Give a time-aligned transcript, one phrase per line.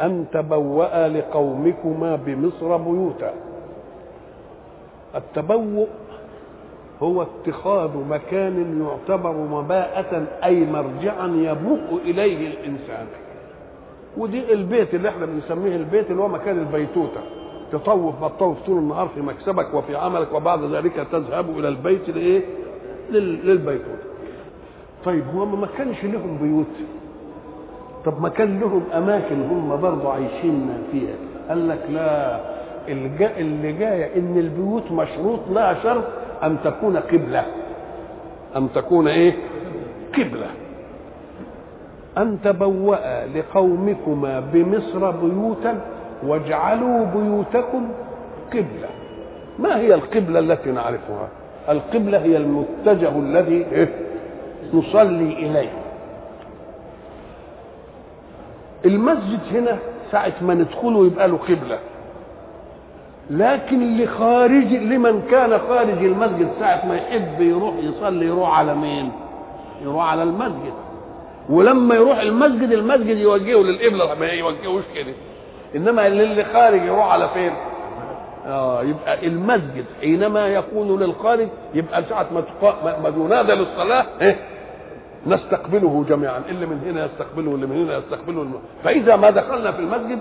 [0.00, 3.34] أن تبوأ لقومكما بمصر بيوتا.
[5.14, 5.86] التبوؤ
[7.02, 13.06] هو اتخاذ مكان يعتبر مباءة أي مرجعا يبوء إليه الإنسان.
[14.16, 17.20] ودي البيت اللي إحنا بنسميه البيت اللي هو مكان البيتوتة.
[17.72, 22.42] تطوف بتطوف طول النهار في مكسبك وفي عملك وبعد ذلك تذهب إلى البيت لإيه؟
[23.10, 24.04] للبيتوتة.
[25.04, 26.86] طيب هو ما كانش لهم بيوت.
[28.04, 31.14] طب ما كان لهم أماكن هم برضه عايشين فيها.
[31.48, 32.40] قال لك لا
[33.38, 36.04] اللي جاية إن البيوت مشروط لها شرط
[36.42, 37.44] أن تكون قبلة.
[38.56, 39.34] أن تكون إيه؟
[40.14, 40.46] قبلة.
[42.18, 45.80] أن تبوأ لقومكما بمصر بيوتا
[46.26, 47.88] واجعلوا بيوتكم
[48.50, 48.88] قبلة.
[49.58, 51.28] ما هي القبلة التي نعرفها؟
[51.68, 53.88] القبلة هي المتجه الذي
[54.74, 55.83] نصلي إليه.
[58.84, 59.78] المسجد هنا
[60.12, 61.78] ساعة ما ندخله يبقى له قبلة
[63.30, 69.12] لكن لخارج لمن كان خارج المسجد ساعة ما يحب يروح يصلي يروح على مين؟
[69.82, 70.72] يروح على المسجد
[71.48, 75.12] ولما يروح المسجد المسجد يوجهه للقبلة ما يوجهوش كده
[75.76, 77.52] إنما اللي خارج يروح على فين؟
[78.46, 82.42] آه يبقى المسجد حينما يكون للخارج يبقى ساعة ما
[83.02, 84.36] ما ينادى للصلاة إيه؟
[85.26, 86.42] نستقبله جميعا.
[86.48, 88.60] اللي من هنا يستقبله واللي من هنا يستقبله.
[88.84, 90.18] فإذا ما دخلنا في المسجد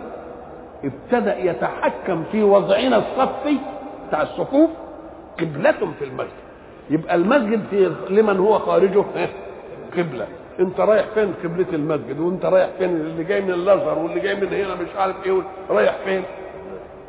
[0.84, 3.58] ابتدأ يتحكم في وضعنا الصفي
[4.08, 4.70] بتاع الصفوف
[5.40, 6.44] قبلة في المسجد.
[6.90, 9.04] يبقى المسجد في لمن هو خارجه؟
[9.98, 10.28] قبلة.
[10.60, 12.20] انت رايح فين؟ قبلة المسجد.
[12.20, 15.42] وانت رايح فين؟ اللي جاي من الأزهر واللي جاي من هنا مش عارف إيه.
[15.70, 16.24] رايح فين؟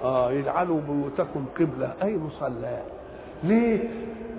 [0.05, 1.93] آه يجعلوا بيوتكم قبلة.
[2.03, 2.83] أي مصلاه
[3.45, 3.79] ليه؟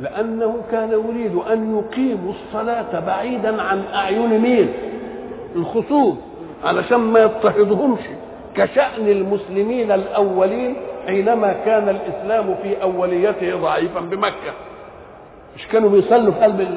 [0.01, 4.69] لأنه كان يريد أن يقيموا الصلاة بعيدا عن أعين مين؟
[5.55, 6.17] الخصوم
[6.63, 7.99] علشان ما يضطهدهمش.
[8.55, 10.75] كشأن المسلمين الأولين
[11.07, 14.53] حينما كان الإسلام في أوليته ضعيفا بمكة.
[15.55, 16.67] مش كانوا بيصلوا في قلب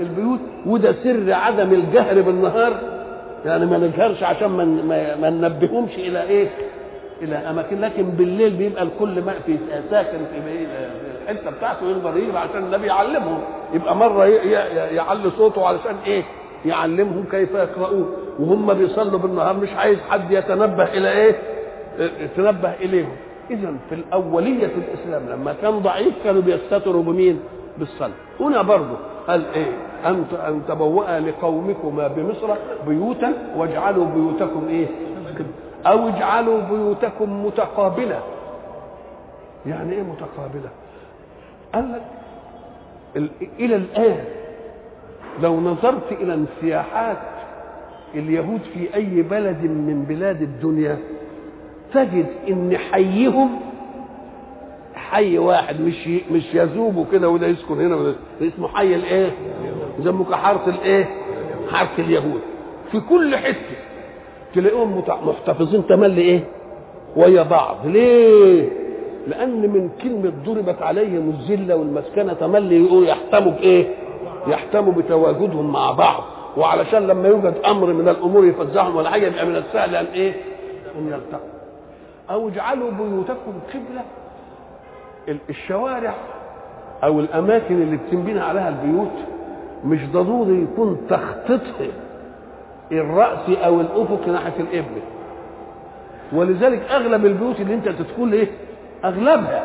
[0.00, 2.72] البيوت؟ وده سر عدم الجهر بالنهار.
[3.44, 6.48] يعني ما نجهرش عشان ما, ما ننبههمش إلى إيه؟
[7.22, 9.56] إلى أماكن لكن بالليل بيبقى الكل ما في
[9.90, 10.66] ساكن في
[11.30, 13.38] الحته بتاعته يقدر يجري عشان النبي يعلمهم.
[13.74, 16.22] يبقى مرة يعلي صوته علشان إيه؟
[16.64, 21.36] يعلمهم كيف يقرؤون وهم بيصلوا بالنهار مش عايز حد يتنبه إلى إيه؟
[22.20, 23.12] يتنبه إليهم.
[23.50, 27.40] اذا في الأولية الإسلام لما كان ضعيف كانوا بيستتروا بمين؟
[27.78, 28.10] بالصلاة.
[28.40, 28.96] هنا برضه
[29.28, 29.72] قال إيه؟
[30.06, 32.48] أن أن تبوأ لقومكما بمصر
[32.88, 34.86] بيوتا واجعلوا بيوتكم إيه؟
[35.86, 38.20] أو اجعلوا بيوتكم متقابلة
[39.66, 40.68] يعني إيه متقابلة
[41.74, 42.02] قال لك
[43.60, 44.24] إلى الآن
[45.42, 47.18] لو نظرت إلى انسياحات
[48.14, 50.98] اليهود في أي بلد من بلاد الدنيا
[51.94, 53.60] تجد إن حيهم
[54.94, 59.30] حي واحد مش مش يذوبوا كده وده يسكن هنا وده اسمه حي الإيه؟
[59.98, 61.08] يسموك حاره الإيه؟
[61.72, 62.40] حاره اليهود
[62.92, 63.76] في كل حتة
[64.54, 66.40] تلاقيهم محتفظين تملي إيه؟
[67.16, 68.68] ويا بعض ليه؟
[69.26, 73.94] لأن من كلمة ضربت عليهم الذلة والمسكنة تملي يحتموا بإيه؟
[74.46, 76.24] يحتموا بتواجدهم مع بعض
[76.56, 80.34] وعلشان لما يوجد أمر من الأمور يفزعهم ولا حاجة يبقى من السهل ان إيه؟
[80.98, 81.48] إن يلتقوا.
[82.30, 84.02] أو اجعلوا بيوتكم قبلة
[85.50, 86.14] الشوارع
[87.04, 89.10] أو الأماكن اللي بتنبني عليها البيوت
[89.84, 91.92] مش ضروري يكون تخطيطها
[92.92, 95.02] الرأس أو الأفق ناحية القبله
[96.32, 98.46] ولذلك أغلب البيوت اللي أنت تدخل إيه؟
[99.04, 99.64] أغلبها.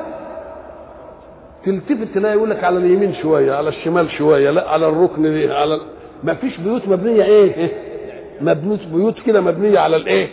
[1.65, 5.79] تلتفت تلاقي يقول لك على اليمين شوية على الشمال شوية لا على الركن دي على
[6.23, 7.71] ما فيش بيوت مبنية إيه؟
[8.41, 10.27] مبنوت بيوت كده مبنية على الإيه؟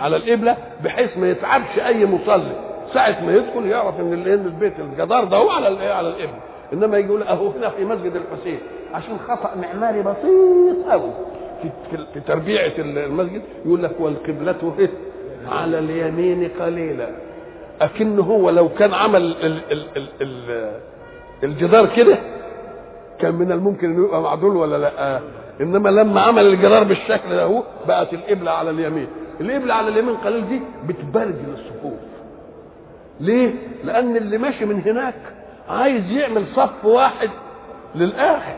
[0.00, 2.52] على القبله بحيث ما يتعبش أي مصلي.
[2.94, 6.38] ساعة ما يدخل يعرف إن البيت الجدار ده هو على الإيه؟ على القبله
[6.72, 8.58] إنما يجي يقول أهو هنا في مسجد الحسين
[8.94, 11.10] عشان خطأ معماري بسيط قوي
[11.90, 14.86] في, تربيعة المسجد يقول لك والقبلة
[15.48, 17.08] على اليمين قليلا.
[17.80, 20.70] اكن هو لو كان عمل ال ال ال ال
[21.44, 22.18] الجدار كده
[23.18, 25.20] كان من الممكن إنه يبقى معدول ولا لأ.
[25.60, 29.08] إنما لما عمل الجدار بالشكل ده هو بقت القبلة على اليمين.
[29.40, 31.98] القبلة على اليمين قليل دي بتبرجل الصفوف
[33.20, 35.14] ليه؟ لأن اللي ماشي من هناك
[35.68, 37.30] عايز يعمل صف واحد
[37.94, 38.56] للآخر.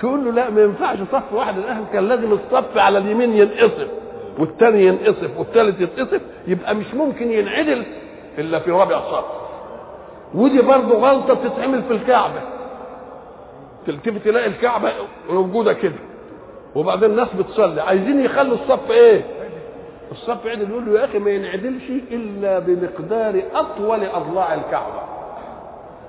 [0.00, 3.88] تقول له لا ما ينفعش صف واحد للاخر كان لازم الصف على اليمين ينقصف
[4.38, 7.84] والتاني ينقصف والتالت يتقصف يبقى مش ممكن ينعدل
[8.38, 9.24] إلا في رابع صف.
[10.34, 12.40] ودي برضه غلطة بتتعمل في الكعبة.
[13.86, 14.92] تلتفت تلاقي الكعبة
[15.30, 15.94] موجودة كده.
[16.74, 17.80] وبعدين الناس بتصلي.
[17.80, 19.24] عايزين يخلوا الصف إيه؟
[20.12, 20.70] الصف عدل.
[20.70, 25.02] يقول له يا أخي ما ينعدلش إلا بمقدار أطول أضلاع الكعبة.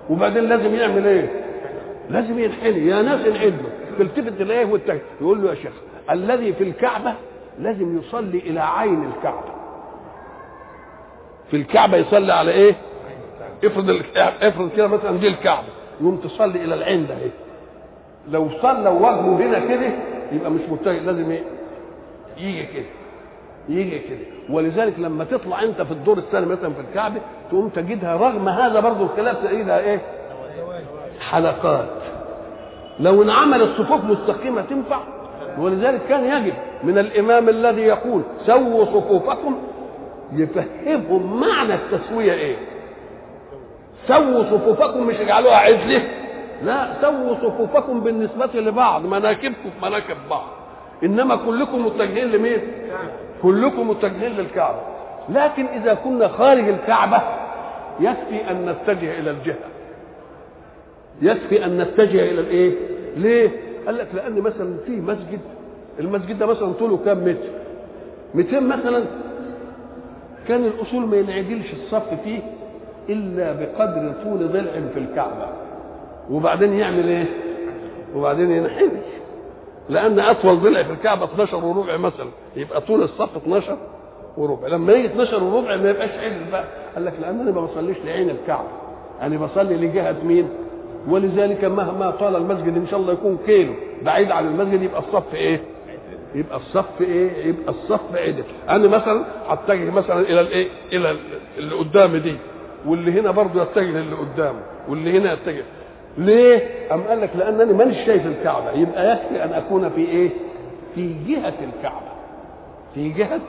[0.09, 1.44] وبعدين لازم يعمل إيه؟
[2.09, 3.69] لازم ينحني يا ناس انعدلوا
[3.99, 5.71] تلتفت تلاقيه والتاني يقول له يا شيخ
[6.11, 7.13] الذي في الكعبة
[7.59, 9.55] لازم يصلي إلى عين الكعبة.
[11.51, 12.75] في الكعبة يصلي على إيه؟
[13.63, 14.01] افرض
[14.41, 15.67] افرض كده مثلا دي الكعبة.
[16.01, 17.31] يقوم تصلي إلى العين ده إيه؟
[18.29, 19.89] لو صلى وجهه هنا كده
[20.31, 21.43] يبقى مش متجه لازم إيه؟
[22.37, 22.85] يجي كده.
[23.69, 24.19] يجي كده.
[24.49, 29.03] ولذلك لما تطلع أنت في الدور الثاني مثلا في الكعبة تقوم تجدها رغم هذا برضه
[29.03, 30.01] الخلاف تلاقيها إيه؟
[31.19, 31.89] حلقات.
[32.99, 34.99] لو انعمل الصفوف مستقيمة تنفع؟
[35.59, 36.53] ولذلك كان يجب
[36.83, 39.57] من الإمام الذي يقول سووا صفوفكم
[40.33, 42.55] يفهمهم معنى التسوية إيه؟
[44.07, 46.01] سووا صفوفكم مش اجعلوها عدله
[46.63, 50.45] لا سووا صفوفكم بالنسبة لبعض مناكبكم في مناكب بعض.
[51.03, 52.59] إنما كلكم متجهين لمين؟
[53.41, 54.79] كلكم متجهين للكعبة.
[55.29, 57.21] لكن إذا كنا خارج الكعبة
[57.99, 59.55] يكفي أن نتجه إلى الجهة.
[61.21, 62.73] يكفي أن نتجه إلى الإيه؟
[63.17, 63.49] ليه؟
[63.85, 65.39] قال لك لأن مثلا في مسجد
[65.99, 67.47] المسجد ده مثلا طوله كام متر؟
[68.35, 69.03] 200 مثلا.
[70.47, 72.39] كان الأصول ما ينعدلش الصف فيه
[73.09, 75.47] إلا بقدر طول ضلع في الكعبة.
[76.31, 77.25] وبعدين يعمل إيه؟
[78.15, 78.89] وبعدين ينحني
[79.89, 82.27] لأن أطول ضلع في الكعبة 12 وربع مثلا.
[82.55, 83.77] يبقى طول الصف 12
[84.37, 84.67] وربع.
[84.67, 86.63] لما يجي 12 وربع ما يبقاش عدل بقى.
[86.95, 88.67] قال لك لأن أنا ما بصليش لعين الكعبة.
[89.21, 90.49] أنا بصلي لجهة مين؟
[91.07, 93.73] ولذلك مهما طال المسجد إن شاء الله يكون كيلو.
[94.01, 95.61] بعيد عن المسجد يبقى الصف إيه؟
[96.35, 98.43] يبقى الصف إيه؟ يبقى الصف عدل.
[98.69, 101.15] أنا مثلا هتجه مثلا إلى الإيه؟ إلى
[101.57, 102.35] اللي قدامي دي.
[102.85, 104.59] واللي هنا برضه يتجه للي قدامه
[104.89, 105.63] واللي هنا يتجه.
[106.17, 108.71] ليه؟ أم قال لك لأنني مانيش شايف الكعبة.
[108.71, 110.29] يبقى يكفي أن أكون في إيه؟
[110.95, 112.15] في جهة الكعبة.
[112.95, 113.39] في جهة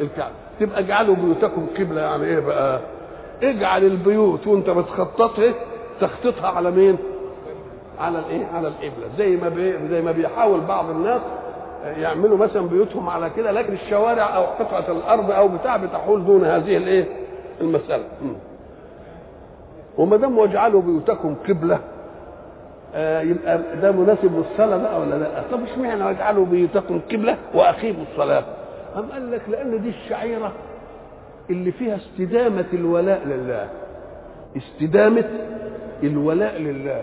[0.00, 0.34] الكعبة.
[0.60, 2.80] تبقى اجعلوا بيوتكم قبلة يعني إيه بقى؟
[3.42, 5.54] اجعل البيوت وأنت بتخططها
[6.00, 6.96] تخطيطها على مين؟
[8.00, 9.88] على الإيه؟ على القبلة زي ما بي...
[9.90, 11.20] زي ما بيحاول بعض الناس
[11.84, 16.76] يعملوا مثلا بيوتهم على كده لكن الشوارع أو قطعة الأرض أو بتاع بتحول دون هذه
[16.76, 17.04] الإيه؟
[17.60, 18.32] المسألة م.
[19.98, 21.78] وما دام واجعلوا بيوتكم قبلة
[22.94, 28.44] آه يبقى ده مناسب للصلاة بقى ولا لا؟ طب اشمعنى واجعلوا بيوتكم قبلة وأقيموا الصلاة؟
[28.96, 30.52] أم قال لك لأن دي الشعيرة
[31.50, 33.68] اللي فيها استدامة الولاء لله
[34.56, 35.24] استدامة
[36.02, 37.02] الولاء لله.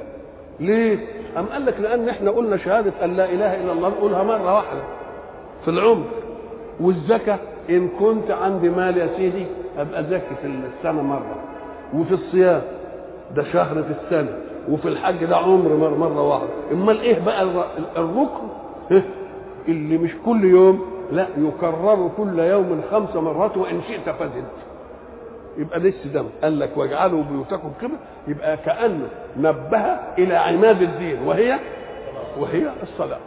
[0.60, 1.00] ليه؟
[1.38, 4.82] أم قال لك لأن إحنا قلنا شهادة أن لا إله إلا الله نقولها مرة واحدة.
[5.66, 6.06] في العمر.
[6.80, 7.40] والزكاة
[7.70, 9.46] إن كنت عندي مال يا سيدي
[9.78, 11.36] أبقى زكي في السنة مرة.
[11.94, 12.62] وفي الصيام.
[13.36, 14.38] ده شهر في السنة.
[14.70, 16.50] وفي الحج ده عمر مرة, مرة واحدة.
[16.72, 17.44] إمال إيه بقى
[17.98, 18.48] الركن؟
[19.68, 24.44] اللي مش كل يوم لا يكرر كل يوم خمس مرات وإن شئت فزد.
[25.58, 27.94] يبقى ده السدام قال لك واجعلوا بيوتكم قبل
[28.28, 29.08] يبقى كانه
[29.38, 29.86] نبه
[30.18, 31.28] إلى عماد الدين.
[31.28, 31.60] وهي؟
[32.40, 33.20] وهي الصلاة.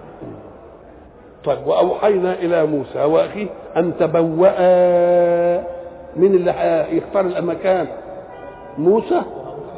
[1.44, 4.58] طيب وأوحينا إلى موسى وأخيه أن تبوأ
[6.16, 7.86] من اللي يختار المكان
[8.78, 9.22] موسى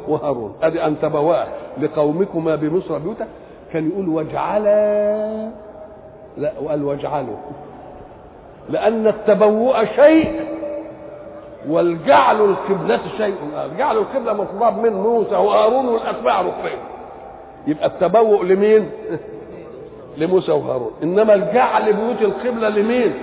[0.07, 0.55] وهارون.
[0.63, 1.43] ادي أن تبوأ
[1.81, 3.27] لقومكما بمصر بيوتا.
[3.73, 5.49] كان يقول واجعلا
[6.37, 7.37] لا وقال واجعلوا.
[8.69, 10.41] لأن التبوء شيء
[11.69, 13.35] والجعل القبلة شيء.
[13.77, 16.79] جعل القبلة مطلوب من موسى وهارون والأتباع ركبين.
[17.67, 18.89] يبقى التبوء لمين؟
[20.17, 20.91] لموسى وهارون.
[21.03, 23.13] إنما الجعل بيوت القبلة لمين؟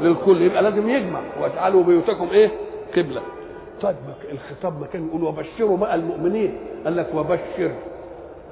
[0.00, 0.42] للكل.
[0.42, 1.20] يبقى لازم يجمع.
[1.42, 2.50] واجعلوا بيوتكم إيه؟
[2.96, 3.20] قبلة.
[3.82, 3.96] طيب
[4.32, 6.58] الخطاب ما كان يقول وبشروا بقى المؤمنين.
[6.84, 7.70] قال لك وبشر.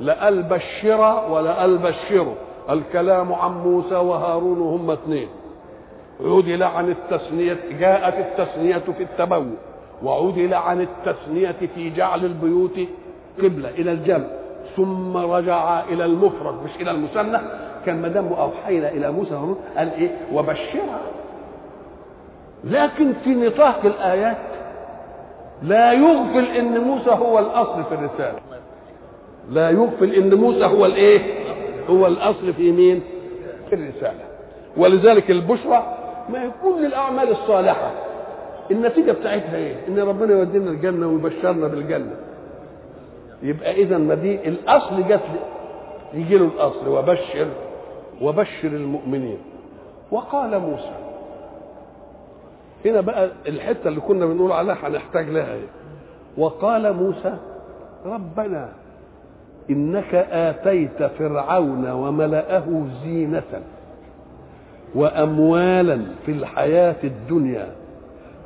[0.00, 2.34] لا قال بشر ولا قال بشروا
[2.70, 5.28] الكلام عن موسى وهارون هم اثنين.
[6.20, 9.54] عدل عن التثنية جاءت التثنية في التبوء
[10.02, 12.78] وعدل عن التثنية في جعل البيوت
[13.42, 14.26] قبلة إلى الجمع
[14.76, 17.38] ثم رجع إلى المفرد مش إلى المثنى
[17.86, 21.00] كان ما دام أوحينا إلى موسى قال إيه؟ وبشرها
[22.64, 24.36] لكن في نطاق الآيات
[25.62, 28.38] لا يغفل إن موسى هو الأصل في الرسالة.
[29.50, 31.20] لا يغفل إن موسى هو الإيه؟
[31.90, 33.00] هو الأصل في مين؟
[33.70, 34.20] في الرسالة.
[34.76, 35.96] ولذلك البشرى
[36.28, 37.90] ما هي كل الأعمال الصالحة.
[38.70, 42.16] النتيجة بتاعتها إيه؟ إن ربنا يودينا الجنة ويبشرنا بالجنة.
[43.42, 45.20] يبقى اذا ما دي الأصل جت
[46.14, 47.46] يجي له الأصل وبشر
[48.22, 49.38] وبشر المؤمنين.
[50.10, 50.94] وقال موسى.
[52.84, 55.66] هنا بقى الحتة اللي كنا بنقول عليها هنحتاج لها إيه؟
[56.38, 57.36] وقال موسى
[58.06, 58.68] ربنا
[59.70, 63.42] إنك آتيت فرعون وملأه زينة.
[64.96, 67.68] واموالا في الحياة الدنيا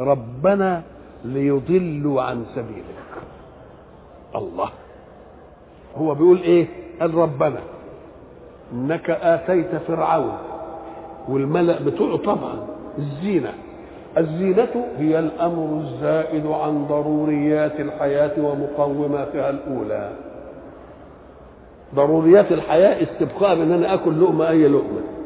[0.01, 0.83] ربنا
[1.25, 3.01] ليضلوا عن سبيلك.
[4.37, 4.69] الله.
[5.97, 6.67] هو بيقول إيه؟
[7.01, 7.61] قال ربنا
[8.73, 10.39] إنك آتيت فرعون
[11.29, 12.67] والملأ بتوعه طبعا
[12.99, 13.53] الزينة.
[14.19, 20.13] الزينة هي الأمر الزائد عن ضروريات الحياة ومقوماتها الأولى.
[21.95, 25.20] ضروريات الحياة استبقاء بأن أنا أكل لقمة أي لقمة.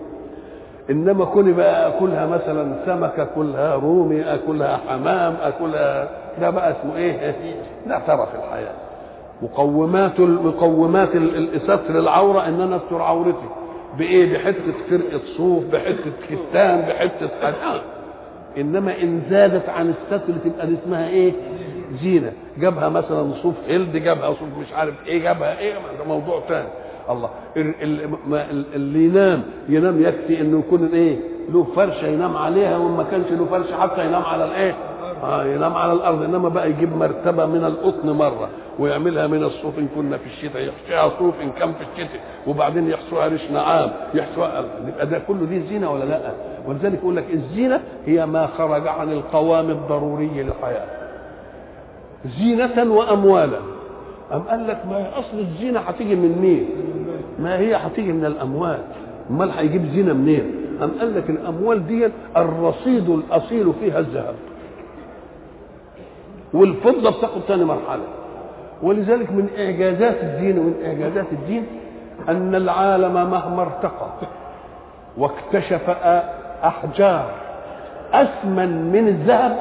[0.90, 6.08] إنما كوني بقى أكلها مثلا سمك أكلها رومي أكلها حمام أكلها
[6.40, 7.34] ده بقى اسمه إيه؟
[7.88, 8.72] ده ترف الحياة.
[9.42, 11.08] مقومات مقومات
[11.62, 13.48] ستر العورة إن أنا أستر عورتي.
[13.98, 17.80] بإيه؟ بحتة فرقة صوف بحتة كتان بحتة حاجة
[18.58, 21.32] إنما إن زادت عن الستر تبقى اسمها إيه؟
[22.02, 22.32] زينة.
[22.58, 26.68] جابها مثلا صوف هلد جابها صوف مش عارف إيه جابها إيه؟ ده موضوع ثاني
[27.10, 27.28] الله
[28.74, 31.16] اللي ينام ينام يكفي إنه يكون إيه
[31.52, 34.74] له فرشة ينام عليها وما كانش له فرشة حتى ينام على الإيه
[35.22, 39.88] آه ينام على الأرض إنما بقى يجيب مرتبة من القطن مرة ويعملها من الصوف إن
[39.94, 45.06] كنا في الشتاء يحشيها صوف إن كان في الشتاء وبعدين يحشوها ريش نعام يحشوها يبقى
[45.06, 46.32] ده كله دي زينة ولا لأ؟
[46.66, 50.86] ولذلك يقول لك الزينة هي ما خرج عن القوام الضروري للحياة.
[52.38, 53.58] زينة وأموالا.
[54.32, 56.68] أم قال لك ما هي أصل الزينة هتيجي من مين؟
[57.38, 58.78] ما هي هتيجي من الأموال.
[59.30, 64.34] أمال هيجيب زينة منين؟ أم قال لك الأموال دي الرصيد الأصيل فيها الذهب.
[66.54, 68.02] والفضة بتاخد ثاني مرحلة.
[68.82, 71.66] ولذلك من إعجازات الدين ومن إعجازات الدين
[72.28, 74.08] أن العالم مهما ارتقى
[75.18, 75.90] واكتشف
[76.64, 77.30] أحجار
[78.12, 79.56] أثمن من الذهب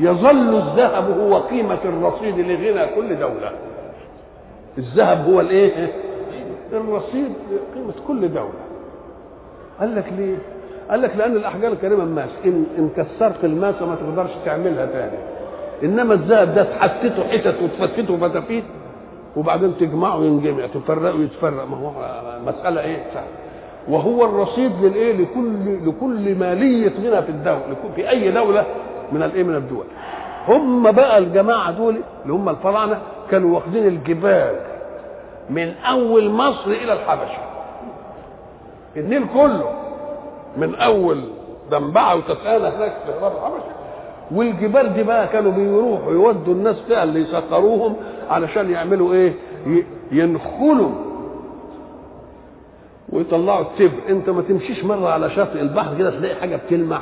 [0.00, 3.50] يظل الذهب هو قيمة الرصيد لغنى كل دولة
[4.78, 5.92] الذهب هو الإيه
[6.72, 7.32] الرصيد
[7.74, 8.52] قيمة كل دولة.
[9.80, 10.36] قال لك ليه؟
[10.90, 12.28] قال لك لأن الأحجار الكريمة ماس.
[12.44, 15.18] ان إن كسرت الماسه ما تقدرش تعملها تاني.
[15.84, 18.64] إنما الذهب ده تحتته حتت وتفتته فتافيت
[19.36, 21.90] وبعدين تجمعه ينجمع تفرقه يتفرق ما هو
[22.46, 23.24] مسألة إيه؟ سهل.
[23.88, 28.64] وهو الرصيد للإيه؟ لكل لكل ماليه غنى في الدولة في أي دولة
[29.12, 29.84] من الإيه؟ من الدول.
[30.48, 32.98] هم بقى الجماعة دول اللي هم الفراعنة
[33.30, 34.56] كانوا واخدين الجبال
[35.50, 37.38] من أول مصر إلى الحبشة.
[38.96, 39.70] النيل كله
[40.56, 41.20] من أول
[41.70, 43.62] دنبعه وتسانه هناك في الحبشه
[44.30, 47.96] والجبال دي بقى كانوا بيروحوا يودوا الناس فيها اللي يسخروهم
[48.30, 49.32] علشان يعملوا إيه؟
[50.12, 50.90] ينخلوا.
[53.12, 57.00] ويطلعوا التبر أنت ما تمشيش مرة على شاطئ البحر كده تلاقي حاجة بتلمع.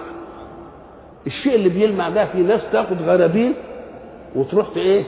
[1.27, 3.53] الشيء اللي بيلمع ده في ناس تاخد غرابيل
[4.37, 5.05] وتروح إيه؟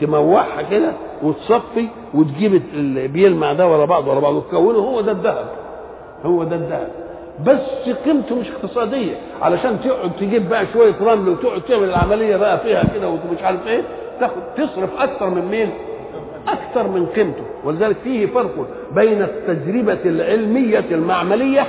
[0.00, 2.62] تموحها كده وتصفي وتجيب
[3.12, 5.46] بيلمع ده ورا بعض ورا بعض وتكونه هو ده الذهب.
[6.24, 6.88] هو ده الذهب.
[7.46, 9.14] بس قيمته مش اقتصادية.
[9.42, 13.82] علشان تقعد تجيب بقى شوية رمل وتقعد تعمل العملية بقى فيها كده ومش عارف إيه
[14.20, 15.70] تاخد تصرف أكثر من مين؟
[16.48, 17.42] أكثر من قيمته.
[17.64, 21.66] ولذلك فيه فرق بين التجربة العلمية المعملية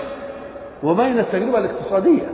[0.83, 2.29] وبين التجربة الاقتصادية.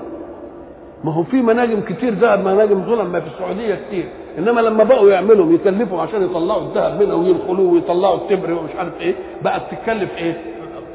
[1.03, 4.05] ما هو في مناجم كتير ذهب مناجم ظلم ما في السعودية كتير.
[4.37, 9.15] إنما لما بقوا يعملوا يكلفوا عشان يطلعوا الذهب منها وينخلوه ويطلعوا التبر ومش عارف إيه
[9.41, 10.41] بقت تتكلف إيه؟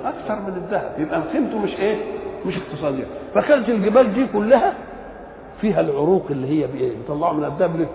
[0.05, 1.97] أكثر من الذهب يبقى قيمته مش إيه؟
[2.47, 3.05] مش اقتصادية
[3.35, 4.75] فكانت الجبال دي كلها
[5.61, 7.87] فيها العروق اللي هي بيطلعوا من الذهب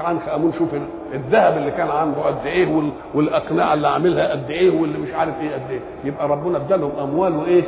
[0.00, 0.68] عنخ آمون شوف
[1.14, 2.82] الذهب اللي كان عنده قد إيه
[3.14, 7.36] والأقنعة اللي عاملها قد إيه واللي مش عارف إيه قد إيه يبقى ربنا ادالهم أموال
[7.36, 7.62] وإيه؟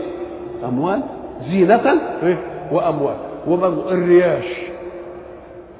[0.64, 1.02] أموال
[1.50, 2.38] زينة إيه؟
[2.73, 3.16] وأموال
[3.49, 4.47] وبرضه الرياش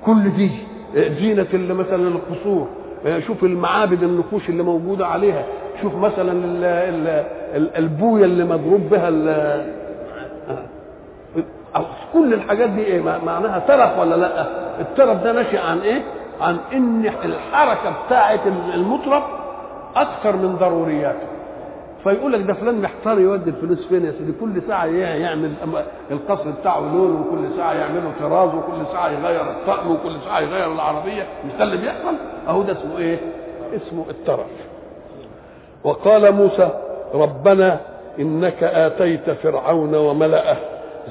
[0.07, 0.51] كل دي
[0.95, 2.69] زينة اللي مثلا القصور.
[3.27, 5.45] شوف المعابد النقوش اللي موجودة عليها.
[5.83, 6.65] شوف مثلا ال
[7.57, 9.09] ال البوية اللي مضروب بها
[12.13, 14.47] كل الحاجات دي إيه؟ معناها ترف ولا لأ؟
[14.81, 16.03] الترف ده ناشئ عن إيه؟
[16.41, 18.41] عن إن الحركة بتاعه
[18.75, 19.23] المطرب
[19.97, 21.27] أكثر من ضرورياته.
[22.07, 25.53] فيقول لك ده فلان محتار يودي الفلوس فين يا سيدي؟ كل ساعة يعمل
[26.11, 31.27] القصر بتاعه لون وكل ساعة يعمله طراز وكل ساعة يغير الطقم وكل ساعة يغير العربية.
[31.47, 32.15] مش ده اللي بيحصل؟
[32.49, 33.19] أهو ده اسمه إيه؟
[33.77, 34.47] اسمه الترف.
[35.85, 36.71] وقال موسى
[37.15, 37.81] ربنا
[38.19, 40.57] إنك آتيت فرعون وملأه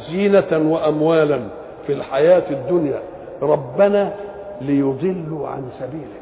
[0.09, 1.39] زينة وأموالا
[1.87, 2.99] في الحياة الدنيا.
[3.41, 4.13] ربنا
[4.61, 6.21] ليضلوا عن سبيلك.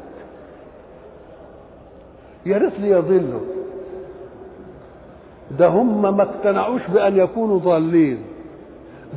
[2.46, 3.40] يا ريت ليضلوا.
[5.50, 8.18] ده هم ما اقتنعوش بأن يكونوا ضالين.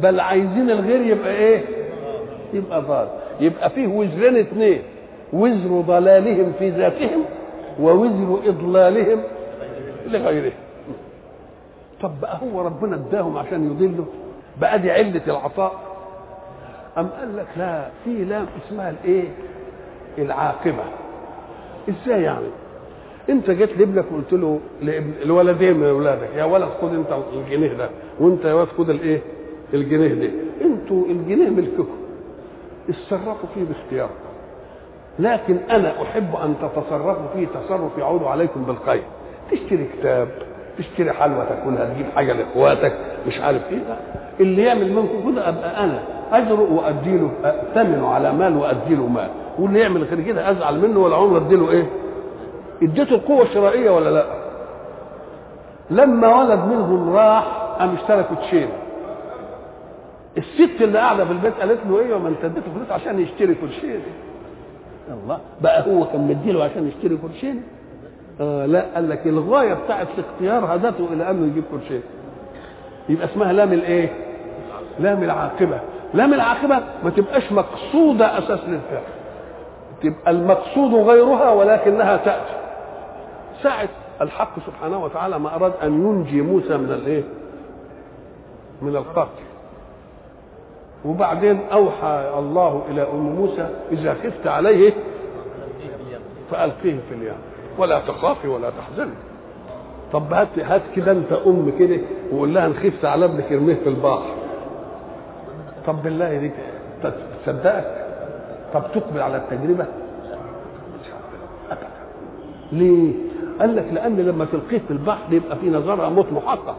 [0.03, 1.61] بل عايزين الغير يبقى إيه؟
[2.53, 3.07] يبقى ضال.
[3.39, 4.81] يبقى فيه وزرين اثنين
[5.33, 7.23] وزر ضلالهم في ذاتهم
[7.79, 9.19] ووزر إضلالهم
[10.07, 10.53] لغيرهم.
[12.01, 14.05] طب بقى هو ربنا اداهم عشان يضلوا؟
[14.61, 15.71] بقى دي علة العطاء.
[16.97, 19.27] أم قال لك لا في لام اسمها الإيه؟
[20.17, 20.83] العاقبة.
[21.89, 22.47] إزاي يعني؟
[23.29, 27.89] انت جيت لابنك وقلت له لابن الولدين من أولادك يا ولد خد انت الجنيه ده
[28.19, 29.19] وانت يا ولد خد الإيه؟
[29.73, 30.29] الجنيه ده.
[30.61, 31.97] أنتوا الجنيه ملككم
[32.89, 34.13] اتصرفوا فيه باختياركم
[35.19, 39.03] لكن أنا أحب أن تتصرفوا فيه تصرف يعود عليكم بالخير.
[39.51, 40.27] تشتري كتاب
[40.77, 42.93] تشتري حلوى تاكلها تجيب حاجة لإخواتك
[43.27, 43.79] مش عارف إيه
[44.39, 49.29] اللي يعمل منكم كده أبقى أنا اجرؤ وادي له ائتمنه على مال وادي له مال.
[49.59, 51.85] واللي يعمل غير كده أزعل منه ولا عمر ادي له إيه؟
[52.83, 54.25] اديته القوة الشرائية ولا لا؟
[55.89, 57.43] لما ولد منهم راح
[57.79, 58.69] قام اشترى كوتشين
[60.37, 63.99] الست اللي قاعدة في البيت قالت له إيه وما أنت اديته فلوس عشان يشتري كوتشين
[65.23, 67.63] الله بقى هو كان مديله عشان يشتري كوتشين
[68.41, 72.01] آه لا قال لك الغاية بتاعت الاختيار هدته إلى أنه يجيب كوتشين
[73.09, 74.09] يبقى اسمها لام الإيه؟
[74.99, 75.79] لام العاقبة.
[76.13, 79.01] لام العاقبة ما تبقاش مقصودة أساس للفعل.
[80.03, 82.53] تبقى المقصود غيرها ولكنها تأتي.
[83.63, 83.89] ساعة
[84.21, 87.23] الحق سبحانه وتعالى ما أراد أن ينجي موسى من الإيه؟
[88.81, 89.43] من القتل.
[91.05, 94.93] وبعدين أوحى الله إلى أم موسى إذا خفت عليه
[96.51, 97.35] فألقيه في اليم.
[97.77, 99.13] ولا تخافي ولا تحزني.
[100.13, 101.97] طب هات هات كده أنت أم كده
[102.31, 104.35] وقول لها إن خفت على ابنك ارميه في البحر.
[105.87, 106.51] طب بالله دي
[107.45, 108.07] تصدقك؟
[108.73, 109.85] طب تقبل على التجربة؟
[112.71, 113.13] ليه؟
[113.59, 116.75] قال لك لأن لما تلقيه في البحر يبقى في نظرها موت محقق.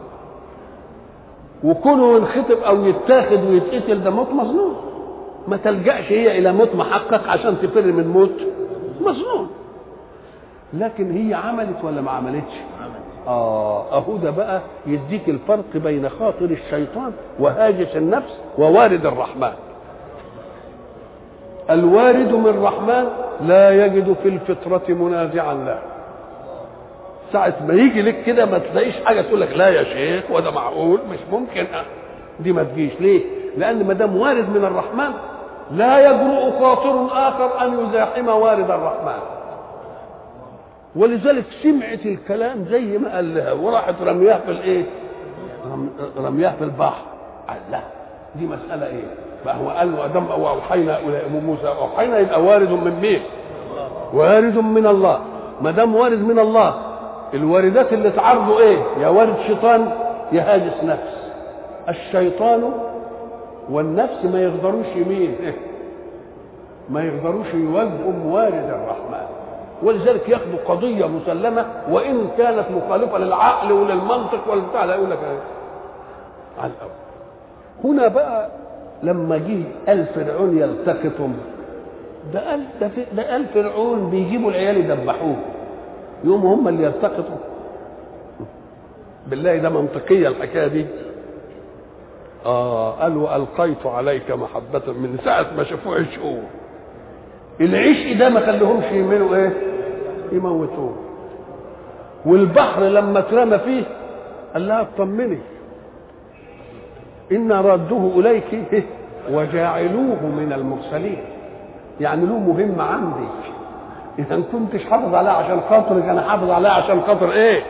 [1.63, 4.75] وكونه ينخطب أو يتاخد ويتقتل ده موت مظنون
[5.47, 8.31] ما تلجأش هي إلى موت محقق عشان تفر من موت
[9.01, 9.49] مظنون
[10.73, 12.53] لكن هي عملت ولا ما عملتش؟
[13.27, 19.51] آه اهو ده بقى يديك الفرق بين خاطر الشيطان وهاجس النفس ووارد الرحمن.
[21.69, 23.05] الوارد من الرحمن
[23.47, 25.79] لا يجد في الفطرة منازعا له.
[27.33, 30.99] ساعة ما يجي لك كده ما تلاقيش حاجة تقول لك لا يا شيخ وده معقول
[31.11, 31.65] مش ممكن
[32.39, 33.21] دي ما تجيش ليه؟
[33.57, 35.09] لأن ما دام وارد من الرحمن
[35.71, 39.19] لا يجرؤ خاطر آخر أن يزاحم وارد الرحمن
[40.95, 44.83] ولذلك سمعت الكلام زي ما قال لها وراحت رمياه في الإيه؟
[46.17, 47.01] رمياه في البحر
[47.47, 47.79] قال لا
[48.35, 49.03] دي مسألة إيه؟
[49.45, 53.21] بقى هو قال له آدم اوحينا إلى موسى أوحينا يبقى وارد من مين؟
[54.13, 55.19] وارد من الله
[55.61, 56.75] ما دام وارد من الله
[57.33, 59.91] الواردات اللي تعرضوا إيه؟ يا وارد شيطان
[60.31, 61.31] يا هاجس نفس.
[61.89, 62.63] الشيطان
[63.69, 65.35] والنفس ما يقدروش يمين.
[66.89, 69.25] ما يقدروش يواجهوا موارد الرحمن.
[69.83, 75.17] ولذلك ياخدوا قضية مسلمة وإن كانت مخالفة للعقل وللمنطق والبتاع لا يقول لك
[76.59, 76.91] على الأول.
[77.83, 78.47] هنا بقى
[79.03, 81.33] لما جه قال فرعون يلتقطهم
[82.33, 82.63] ده قال
[83.17, 85.35] ده, قال فرعون بيجيبوا العيال يذبحوه
[86.23, 87.37] يقوموا هم اللي يلتقطوا.
[89.27, 90.85] بالله ده منطقية الحكاية دي.
[92.45, 96.43] آه قال والقيت عليك محبة من ساعة ما شافوه عشقوه
[97.61, 99.53] العشق ده ما خليهمش يعملوا إيه؟
[100.31, 100.95] يموتوه.
[102.25, 103.83] والبحر لما اترمى فيه
[104.53, 105.37] قال لها اطمني.
[107.31, 108.83] إن رادوه إليك
[109.31, 111.23] وجاعلوه من المرسلين.
[112.01, 113.27] يعني له مهمة عندي
[114.19, 117.61] ما كنتش حافظ عليها عشان خاطرك أنا حافظ عليها عشان خاطر إيه؟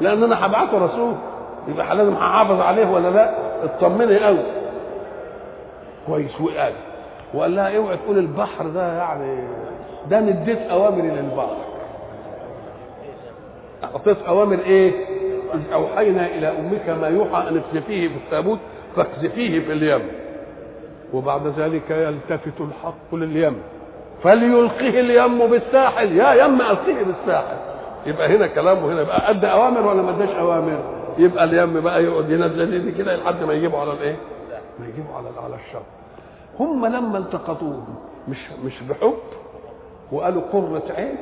[0.00, 1.14] لأن أنا هبعته رسول.
[1.68, 4.38] يبقى لازم هحافظ عليه ولا لأ؟ اطمني قوي
[6.06, 6.72] كويس وقال
[7.34, 9.38] وقال لها اوعي تقول البحر ده يعني
[10.10, 11.56] ده نديت اوامر للبحر.
[13.84, 14.92] اعطيت أوامر إيه؟
[15.54, 18.58] إذ أوحينا إلى أمك ما يوحى أن اقذفيه في التابوت
[18.96, 20.02] فاقذفيه في اليم.
[21.14, 23.56] وبعد ذلك يلتفت الحق لليم.
[24.24, 26.12] فليلقه اليم بالساحل.
[26.16, 27.56] يا يم ألقيه بالساحل.
[28.06, 30.78] يبقى هنا كلام وهنا يبقى أدى أوامر ولا ما أداش أوامر؟
[31.18, 34.16] يبقى اليم بقى يقعد ينزل دي كده لحد ما يجيبوا على الإيه؟
[34.80, 35.82] ما يجيبوا على على الشر.
[36.60, 37.82] هم لما التقطوه
[38.28, 39.14] مش مش بحب
[40.12, 41.16] وقالوا قرة عين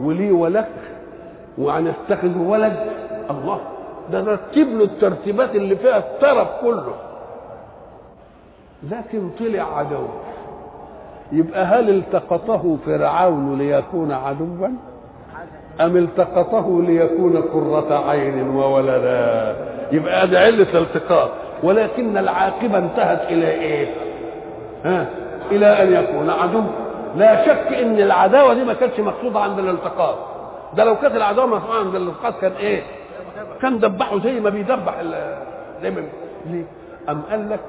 [0.00, 0.68] ولي ولك
[1.58, 2.76] وهنتخذ ولد
[3.30, 3.60] الله.
[4.12, 6.94] ده رتب له الترتيبات اللي فيها الطرف كله.
[8.82, 10.06] لكن طلع عدو.
[11.32, 14.68] يبقى هل التقطه فرعون ليكون عدوا؟
[15.80, 19.56] أم التقطه ليكون قرة عين وولدا؟
[19.92, 21.30] يبقى هذا علة الالتقاط
[21.62, 23.86] ولكن العاقبة انتهت إلى إيه؟
[24.84, 25.06] ها؟
[25.52, 26.62] إلى أن يكون عدو.
[27.16, 30.14] لا شك إن العداوة دي ما كانتش مقصودة عند الالتقاط
[30.76, 32.82] ده لو كانت العداوة مقصودة عند الالتقاط كان إيه؟
[33.62, 34.94] كان دبحه زي ما بيدبح
[36.50, 36.64] ليه؟
[37.08, 37.60] أم قال لك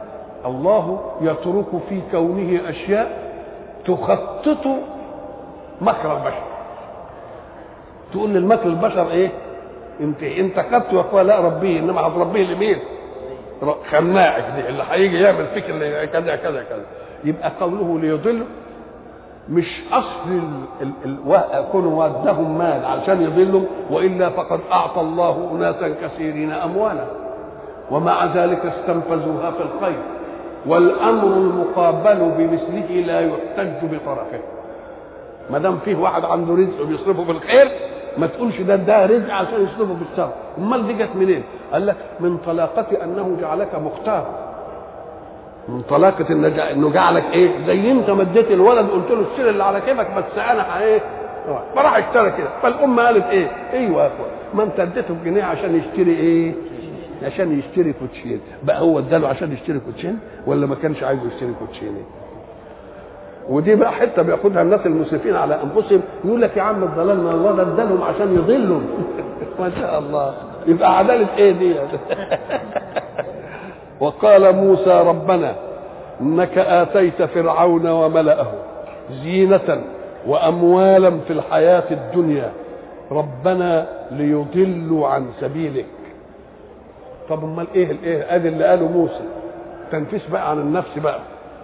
[0.46, 3.29] الله يترك في كونه أشياء
[3.86, 4.68] تخطط
[5.82, 6.44] مكر البشر.
[8.12, 9.30] تقول للمكر البشر إيه؟
[10.02, 12.78] انت أنت خدت يا لا ربيه إنما هتربيه لمين
[13.92, 16.86] خناعك دي اللي هيجي يعمل فيك اللي كذا كذا كذا.
[17.24, 18.44] يبقى قوله ليضل
[19.50, 20.42] مش أصل
[20.82, 27.06] ال ال كونوا ودهم مال علشان يضلوا وإلا فقد أعطى الله أناسا كثيرين أموالا.
[27.92, 30.00] ومع ذلك استنفذوها في الخير.
[30.66, 34.40] والأمر المقابل بمثله لا يحتج بطرفه.
[35.50, 37.72] ما دام فيه واحد عنده رزق بيصرفه في الخير
[38.18, 40.30] ما تقولش ده ده رزق عشان يصرفه في الشر.
[40.58, 41.44] أمال دي جت منين؟
[41.74, 44.26] قال لك من طلاقه أنه جعلك مختار.
[45.70, 46.26] من طلاقة
[46.72, 50.80] إنه جعلك إيه؟ زي أنت مديت الولد قلت له اشتري اللي على كيفك بس أنا
[50.84, 51.00] إيه؟
[51.76, 52.48] فراح اشترى كده.
[52.62, 56.54] فالأم قالت إيه؟ أيوه يا أخوان ما أنت اديته بجنيه عشان يشتري إيه؟
[57.24, 61.96] عشان يشتري كوتشين بقى هو اداله عشان يشتري كوتشين ولا ما كانش عايز يشتري كوتشين
[63.50, 66.02] ودي بقى حتة بياخدها الناس المسرفين على أنفسهم.
[66.26, 68.84] يقول لك يا عم الضلال ما الله ده ادالهم عشان يضلهم.
[69.60, 70.34] ما شاء الله.
[70.68, 71.74] يبقى عدالة إيه دي؟
[74.02, 75.56] وقال موسى ربنا
[76.22, 78.48] إنك آتيت فرعون وملأه
[79.24, 79.82] زينة
[80.28, 82.52] وأموالا في الحياة الدنيا.
[83.12, 85.86] ربنا ليضلوا عن سبيلك.
[87.30, 89.22] طب أمال إيه الايه أدي اللي قاله موسى.
[89.92, 91.20] تنفيس بقى عن النفس بقى.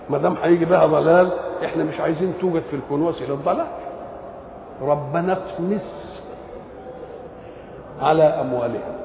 [0.10, 1.30] ما دام هيجي بها ضلال
[1.65, 3.67] إحنا مش عايزين توجد في الكون وسيله الضلال.
[4.82, 5.82] ربنا اطمس
[8.01, 8.95] على أموالهم.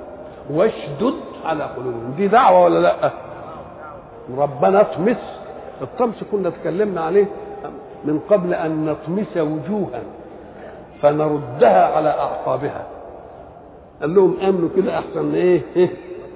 [0.50, 2.14] واشدد على قلوبهم.
[2.16, 3.10] دي دعوة ولا لأ؟
[4.36, 5.40] ربنا اطمس
[5.82, 7.26] الطمس كنا اتكلمنا عليه
[8.04, 10.00] من قبل أن نطمس وجوها
[11.02, 12.86] فنردها على أعقابها.
[14.00, 15.90] قال لهم آمنوا كده أحسن إيه, إيه؟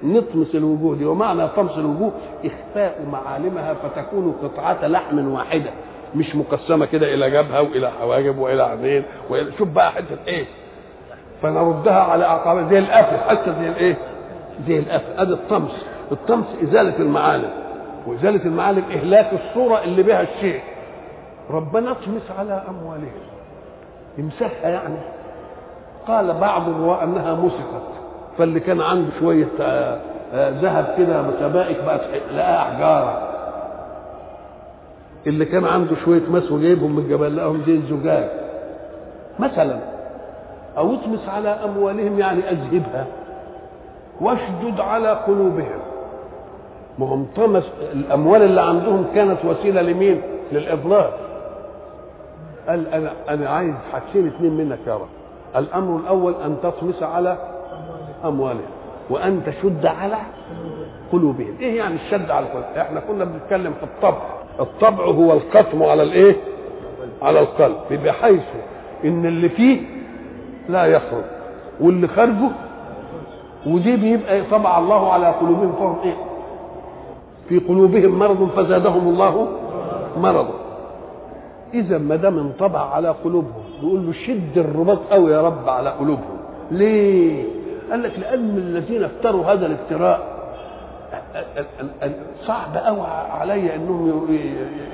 [0.05, 2.11] نطمس الوجوه دي ومعنى طمس الوجوه
[2.45, 5.69] إخفاء معالمها فتكون قطعة لحم واحدة
[6.15, 10.45] مش مقسمة كده إلى جبهة وإلى حواجب وإلى عينين وإلى شوف بقى حتة إيه؟
[11.41, 13.97] فنردها على أعقابها زي القفل حتى زي الإيه؟
[14.67, 15.85] زي القفل أدي الطمس.
[16.11, 17.49] الطمس إزالة المعالم
[18.07, 20.59] وإزالة المعالم إهلاك الصورة اللي بها الشيء.
[21.49, 23.11] ربنا اطمس على أموالهم.
[24.17, 24.97] يمسحها يعني.
[26.07, 28.04] قال بعض الرواة انها مسكت.
[28.37, 29.47] فاللي كان عنده شوية
[30.33, 32.01] ذهب كده سبائك بقت
[32.35, 33.21] لقاها حجارة.
[35.27, 38.27] اللي كان عنده شوية مس وجايبهم من الجبل لقاهم زي الزجاج.
[39.39, 39.79] مثلا
[40.77, 43.05] أو اطمس على أموالهم يعني اذهبها
[44.21, 45.79] واشدد على قلوبهم.
[46.99, 50.21] ما هم طمس الأموال اللي عندهم كانت وسيلة لمين؟
[50.51, 51.09] للاضلال
[52.67, 55.07] قال أنا أنا عايز حاجتين اثنين منك يا رب.
[55.55, 57.37] الأمر الأول أن تطمس على
[58.27, 58.61] أموالهم
[59.09, 60.17] وأن تشد على
[61.11, 61.55] قلوبهم.
[61.61, 64.21] إيه يعني الشد على القلوب إحنا كنا بنتكلم في الطبع.
[64.59, 66.35] الطبع هو القسم على الإيه؟
[67.21, 67.75] على القلب.
[68.05, 68.43] بحيث
[69.05, 69.81] إن اللي فيه
[70.69, 71.23] لا يخرج
[71.81, 72.49] واللي خارجه
[73.67, 76.15] ودي بيبقى طبع الله على قلوبهم فهم إيه؟
[77.49, 79.47] في قلوبهم مرض فزادهم الله
[80.17, 80.53] مرضا.
[81.73, 86.37] إذا ما دام انطبع على قلوبهم يقول له شد الرباط قوي يا رب على قلوبهم.
[86.71, 87.54] ليه؟
[87.91, 90.35] قال لك لأن الذين افتروا هذا الافتراء
[92.41, 93.01] صعب قوي
[93.41, 94.27] علي إنهم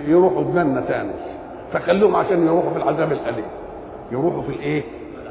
[0.08, 1.12] يروحوا الجنة تاني.
[1.74, 3.46] فخليهم عشان يروحوا في العذاب الأليم.
[4.12, 4.84] يروحوا في الإيه؟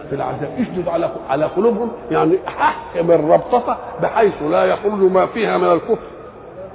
[0.09, 0.49] في العذاب.
[0.59, 6.07] اشدد على على قلوبهم يعني حكم الربطة بحيث لا يخرج ما فيها من الكفر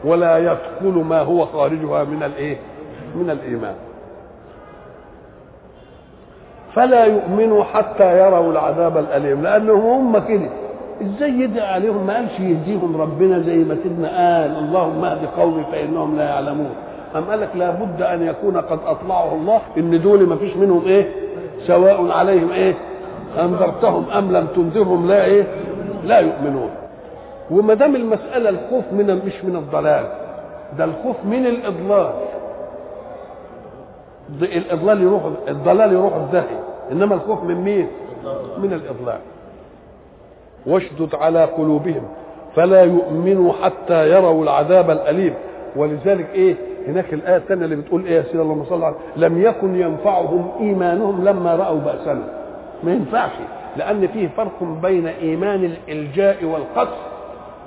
[0.04, 2.58] ولا يدخل ما هو خارجها من الإيه؟
[3.16, 3.76] من الإيمان.
[6.74, 10.50] فلا يؤمنوا حتى يروا العذاب الأليم لأنهم هم كده.
[11.02, 16.18] إزاي يدعي عليهم ما قالش يهديهم ربنا زي ما سيدنا قال اللهم اهد قومي فإنهم
[16.18, 16.70] لا يعلمون.
[17.16, 21.10] أم قال لك لابد أن يكون قد أطلعه الله إن دول ما فيش منهم إيه؟
[21.68, 22.74] سواء عليهم إيه؟
[23.40, 25.44] أنذرتهم أم لم تنذرهم لا إيه؟
[26.06, 26.70] لا يؤمنون.
[27.52, 30.06] وما دام المسألة الخوف من مش من الضلال
[30.78, 32.12] ده الخوف من الإضلال.
[34.42, 36.60] الإضلال يروح الضلال يروح الداهيه
[36.92, 37.88] إنما الخوف من مين؟
[38.58, 39.20] من الإضلال.
[40.68, 42.04] واشدد على قلوبهم
[42.56, 45.34] فلا يؤمنوا حتى يروا العذاب الأليم.
[45.76, 46.56] ولذلك إيه؟
[46.88, 51.24] هناك الآية الثانية اللي بتقول إيه يا سيدي اللهم صل على لم يكن ينفعهم إيمانهم
[51.26, 52.24] لما رأوا باسنا
[52.84, 53.32] ما ينفعش
[53.78, 56.98] لأن فيه فرق بين إيمان الإلجاء والقصر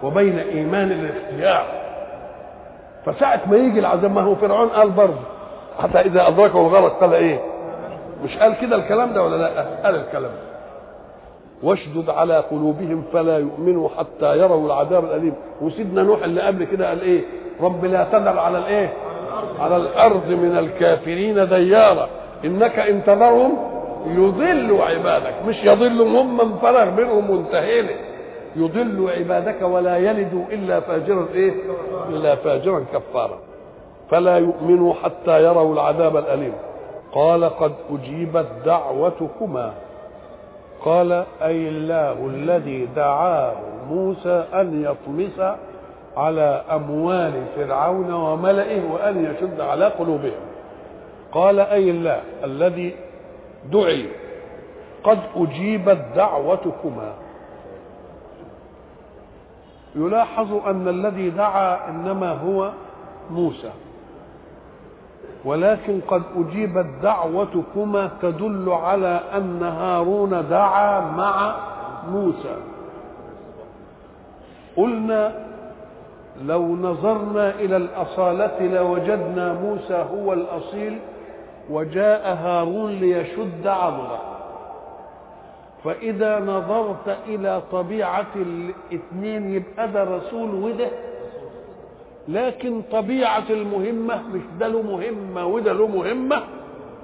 [0.02, 1.64] وبين إيمان الاختيار.
[3.06, 5.20] فساعة ما يجي العذاب ما هو فرعون قال برضه
[5.78, 7.38] حتى إذا أدركه الغرق قال إيه؟
[8.24, 10.58] مش قال كده الكلام ده ولا لا؟ قال الكلام ده.
[11.62, 15.35] واشدد على قلوبهم فلا يؤمنوا حتى يروا العذاب الأليم.
[15.62, 17.21] وسيدنا نوح اللي قبل كده قال إيه؟
[17.61, 18.92] رب لا تذر على الإيه؟
[19.61, 22.09] على الأرض من الكافرين ديارا
[22.44, 23.57] إنك إن تذرهم
[24.07, 25.35] يضلوا عبادك.
[25.47, 27.90] مش يضلوا هم من فرغ منهم وانتهينا
[28.57, 31.53] يضل عبادك ولا يلد إلا فاجرا إيه؟
[32.09, 33.38] إلا فاجرا كفارا.
[34.11, 36.53] فلا يؤمنوا حتى يروا العذاب الأليم.
[37.12, 39.73] قال قد أجيبت دعوتكما.
[40.85, 43.57] قال أي الله الذي دعاه
[43.91, 45.57] موسى أن يطمس
[46.17, 50.41] على أموال فرعون وملئه وأن يشد على قلوبهم.
[51.33, 52.95] قال أي الله الذي
[53.73, 54.07] دعي
[55.05, 57.12] قد أجيبت دعوتكما.
[59.97, 62.71] يلاحظ أن الذي دعا إنما هو
[63.31, 63.71] موسى.
[65.45, 71.55] ولكن قد أجيبت دعوتكما تدل على أن هارون دعا مع
[72.11, 72.57] موسى.
[74.77, 75.33] قلنا
[76.47, 80.99] لو نظرنا إلى الأصالة لوجدنا موسى هو الأصيل
[81.71, 84.19] وجاء هارون ليشد عضده.
[85.85, 90.88] فإذا نظرت إلى طبيعة الاثنين يبقى ده رسول وده
[92.29, 96.43] لكن طبيعة المهمة مش ده له مهمة وده له مهمة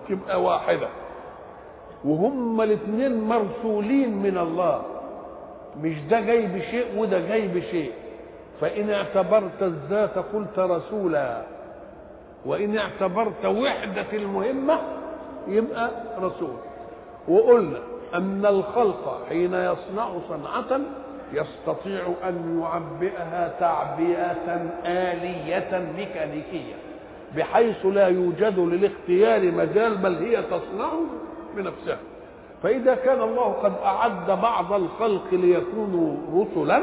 [0.09, 0.89] تبقى واحدة.
[2.05, 4.83] وهم الاثنين مرسولين من الله.
[5.83, 7.93] مش ده جاي بشيء وده جاي بشيء
[8.61, 11.43] فإن اعتبرت الذات قلت رسولا.
[12.47, 14.79] وإن اعتبرت وحدة المهمة
[15.49, 16.57] يبقى رسول.
[17.29, 17.79] وقلنا
[18.15, 20.81] أن الخلق حين يصنع صنعة
[21.33, 26.75] يستطيع أن يعبئها تعبئة آلية ميكانيكية
[27.37, 30.91] بحيث لا يوجد للاختيار مجال بل هي تصنع
[31.57, 31.99] بنفسها
[32.63, 36.83] فإذا كان الله قد أعد بعض الخلق ليكونوا رسلا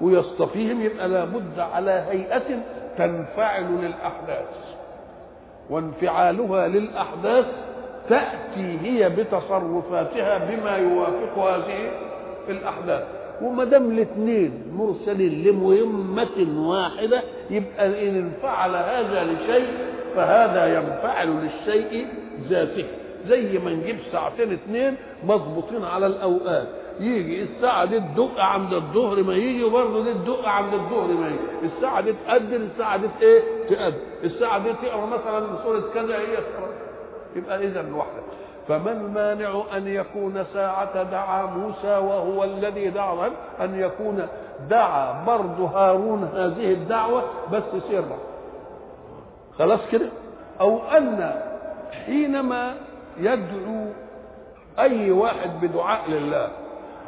[0.00, 2.60] ويصطفيهم يبقى لابد على هيئة
[2.98, 4.46] تنفعل للأحداث.
[5.70, 7.46] وانفعالها للأحداث
[8.08, 11.90] تأتي هي بتصرفاتها بما يوافق هذه
[12.48, 13.04] الأحداث.
[13.42, 19.66] وما دام الاثنين مرسلين لمهمة واحدة يبقى إن انفعل هذا لشيء
[20.16, 22.06] فهذا ينفعل للشيء
[22.48, 22.84] ذاته.
[23.28, 24.94] زي ما نجيب ساعتين اثنين
[25.24, 26.66] مضبوطين على الأوقات.
[27.00, 31.74] يجي الساعة دي تدق عند الظهر ما يجي وبرضه دي تدق عند الظهر ما يجي.
[31.76, 33.94] الساعة دي تأذن الساعة دي إيه؟ تأذن
[34.24, 36.68] الساعة دي تقرأ مثلا سورة كذا هي تقرا
[37.36, 38.22] يبقى اذا الوحده
[38.68, 44.26] فما المانع أن يكون ساعة دعا موسى وهو الذي دعا؟ أن يكون
[44.70, 48.18] دعا برضه هارون هذه الدعوة بس سرا
[49.58, 50.08] خلاص كده؟
[50.60, 51.34] أو أن
[52.06, 52.74] حينما
[53.18, 53.86] يدعو
[54.78, 56.48] أي واحد بدعاء لله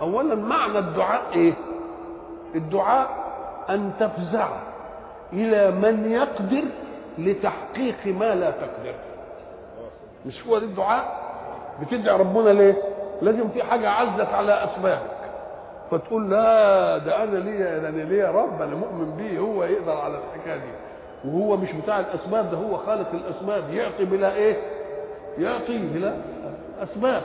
[0.00, 1.52] اولا معنى الدعاء إيه؟
[2.54, 3.08] الدعاء
[3.70, 4.48] أن تفزع
[5.32, 6.62] إلى من يقدر
[7.18, 8.94] لتحقيق ما لا تقدر.
[10.26, 11.17] مش هو الدعاء؟
[11.82, 12.74] بتدعي ربنا ليه؟
[13.22, 15.18] لازم في حاجة عزت على اسبابك
[15.90, 20.14] فتقول لا ده أنا ليا ده أنا ليا رب أنا مؤمن بيه هو يقدر على
[20.18, 20.70] الحكاية دي.
[21.28, 24.56] وهو مش بتاع الاسباب ده هو خالق الاسباب يعطي بلا إيه؟
[25.38, 26.14] يعطي بلا
[26.82, 27.22] اسباب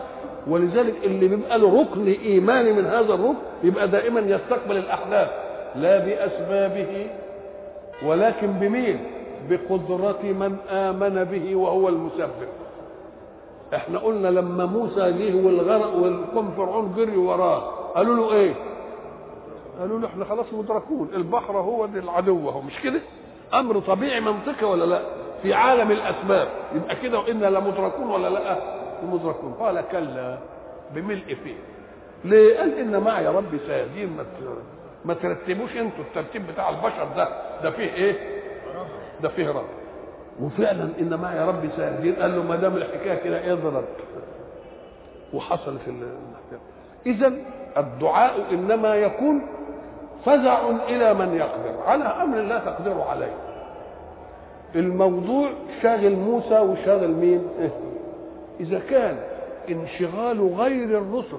[0.47, 5.29] ولذلك اللي بيبقى له ركن إيماني من هذا الركن يبقى دائما يستقبل الأحداث.
[5.75, 7.07] لا بأسبابه
[8.05, 8.99] ولكن بمين؟
[9.49, 12.47] بقدرة من آمن به وهو المسبب.
[13.75, 17.59] إحنا قلنا لما موسى جه والغرق والقوم فرعون جري وراه
[17.95, 18.53] قالوا له إيه؟
[19.79, 22.99] قالوا له إحنا خلاص مدركون البحر هو العدو هو مش كده؟
[23.53, 25.01] أمر طبيعي منطقي ولا لا؟
[25.43, 28.57] في عالم الأسباب يبقى كده وإنا لمدركون ولا لا؟
[29.03, 30.37] مدركون قال كلا
[30.95, 31.55] بملء فيه.
[32.25, 34.25] ليه؟ قال إن معي ربي سيهدين ما
[35.05, 37.27] ما ترتبوش أنتوا الترتيب بتاع البشر ده
[37.63, 38.15] ده فيه إيه؟
[39.21, 39.65] ده فيه رب.
[40.41, 42.15] وفعلا ان معي ربي سيهدين.
[42.15, 43.83] قال له ما دام الحكاية كده اضرب
[45.33, 46.59] وحصل في الحكاية
[47.05, 47.33] اذا
[47.77, 49.41] الدعاء إنما يكون
[50.25, 51.83] فزع إلى من يقدر.
[51.85, 53.33] على أمر لا تقدر عليه.
[54.75, 55.49] الموضوع
[55.81, 57.47] شاغل موسى وشاغل مين؟
[58.59, 59.17] إذا كان
[59.69, 61.37] انشغال غير الرسل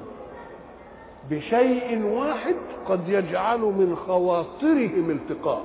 [1.30, 2.54] بشيء واحد
[2.88, 5.62] قد يجعل من خواطرهم التقاء.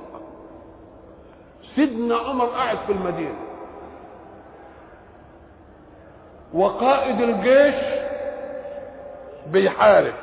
[1.76, 3.34] سيدنا عمر قاعد في المدينة.
[6.54, 7.74] وقائد الجيش
[9.46, 10.14] بيحارب.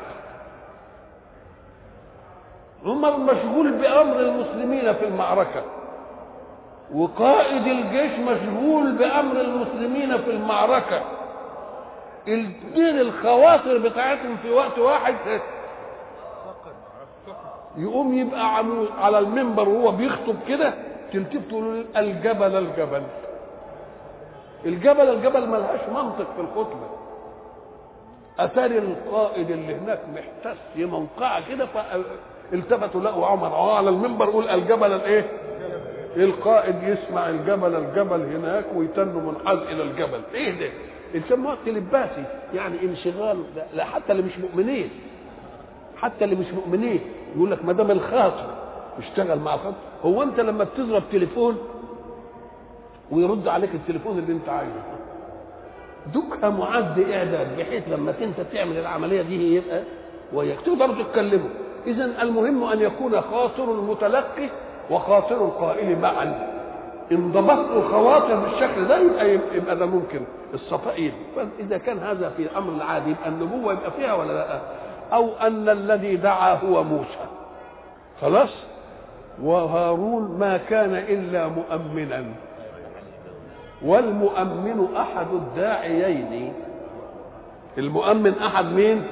[2.86, 5.64] عمر مشغول بأمر المسلمين في المعركة.
[6.94, 11.02] وقائد الجيش مشغول بأمر المسلمين في المعركة.
[12.28, 15.16] الاثنين الخواطر بتاعتهم في وقت واحد
[17.78, 18.56] يقوم يبقى
[19.00, 20.74] على المنبر وهو بيخطب كده.
[21.14, 23.04] تلتف تقول الجبل الجبل.
[24.66, 26.90] الجبل الجبل ملهاش منطق في الخطبة.
[28.40, 31.66] اتاري القائد اللي هناك محتس منقعه كده
[32.52, 33.56] فالتفتوا لقوا عمر.
[33.56, 35.26] على المنبر يقول الجبل الإيه؟
[36.16, 40.22] القائد يسمع الجبل الجبل هناك ويتن منحاز إلى الجبل.
[40.34, 40.70] إيه ده؟
[41.14, 43.44] يسموها تلباسي يعني انشغال.
[43.74, 44.90] لا حتى اللي مش مؤمنين.
[45.98, 47.00] حتى اللي مش مؤمنين
[47.36, 48.57] يقول لك ما دام الخاطر
[49.00, 51.58] اشتغل مع الخاطر هو أنت لما بتضرب تليفون
[53.12, 54.82] ويرد عليك التليفون اللي أنت عايزه.
[56.14, 59.84] دوكها معد إعداد بحيث لما انت تعمل العملية دي يبقى
[60.34, 61.50] وياك تقدروا تتكلموا
[61.88, 64.50] إذا المهم أن يكون خاطر المتلقي
[64.92, 66.48] وخاطر القائل معا.
[67.12, 70.22] إن ضبطت الخواطر بالشكل ده يبقى يبقى ده ممكن.
[70.54, 74.60] الصفائين فإذا كان هذا في الامر العادي يبقى النبوة يبقى فيها ولا لأ؟
[75.14, 77.26] أو أن الذي دعا هو موسى.
[78.22, 78.50] خلاص؟
[79.44, 82.26] وهارون ما كان إلا مؤمنا.
[83.86, 86.54] والمؤمن أحد الداعيين.
[87.78, 89.04] المؤمن أحد مين؟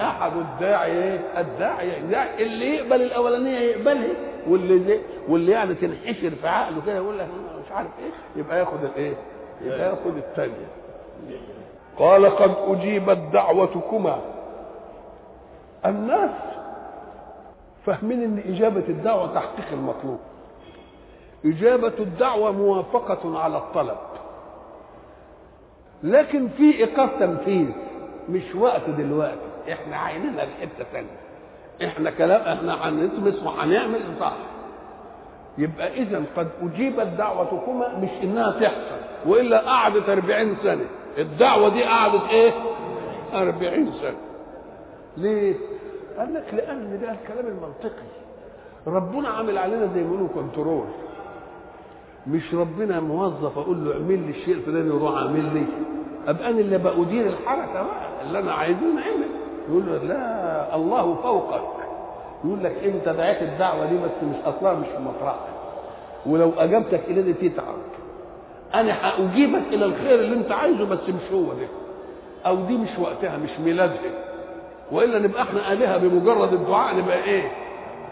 [0.00, 2.06] أحد الداعي الداعي
[2.42, 4.14] اللي يقبل الأولانية يقبلها.
[4.48, 7.28] واللي واللي يعني تنحشر في عقله كده يقول لك
[7.66, 9.14] مش عارف إيه يبقى ياخد الإيه؟
[9.64, 10.66] يبقى ياخد الثانية
[11.98, 14.18] قال قد أجيبت دعوتكما.
[15.86, 16.30] الناس
[17.86, 20.18] فاهمين إن إجابة الدعوة تحقيق المطلوب.
[21.46, 23.96] إجابة الدعوة موافقة على الطلب.
[26.02, 27.66] لكن في إيقاف تنفيذ
[28.28, 29.72] مش وقت دلوقتي.
[29.72, 31.20] إحنا عيننا لحته ثانية
[31.84, 34.32] إحنا كلام إحنا هنطمس وهنعمل صح
[35.58, 39.00] يبقى إذا قد أجيبت دعوتكما مش إنها تحصل.
[39.26, 40.84] وإلا قعدت 40 سنة.
[41.18, 42.52] الدعوة دي قعدت إيه؟
[43.34, 44.16] 40 سنة.
[45.16, 45.54] ليه؟
[46.20, 48.06] قال لك لأن ده الكلام المنطقي.
[48.86, 50.84] ربنا عامل علينا زي ما كنترول
[52.26, 55.64] مش ربنا موظف أقول له اعمل لي الشيء الفلاني وروح اعمل لي.
[56.28, 58.22] أبقى أنا اللي بدير الحركة بقى.
[58.26, 59.28] اللي أنا عايزه نعمل.
[59.68, 61.62] يقول له لا الله فوقك.
[62.44, 65.48] يقول لك إنت دعيت الدعوة دي بس مش اصلها مش في مطرحها
[66.26, 67.74] ولو اجابتك إلى دي تتعب.
[68.74, 71.66] أنا هأجيبك إلى الخير اللي أنت عايزه بس مش هو ده.
[72.46, 74.29] أو دي مش وقتها مش ميلادها.
[74.92, 77.52] وإلا نبقى إحنا آلهة بمجرد الدعاء نبقى إيه؟